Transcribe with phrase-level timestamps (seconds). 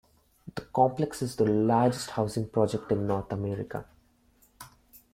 [0.55, 3.85] The complex is the largest housing project in North America.